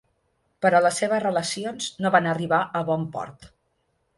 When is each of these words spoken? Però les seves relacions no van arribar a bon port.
Però 0.65 0.79
les 0.85 1.01
seves 1.03 1.21
relacions 1.25 1.91
no 2.05 2.13
van 2.17 2.31
arribar 2.33 2.63
a 2.81 2.83
bon 2.89 3.05
port. 3.19 3.47